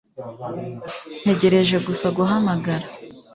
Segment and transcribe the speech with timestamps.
[1.23, 2.87] Ntegereje gusa guhamagara